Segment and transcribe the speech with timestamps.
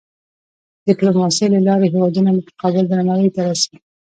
[0.79, 3.75] د ډیپلوماسۍ له لارې هېوادونه متقابل درناوی ته رسي.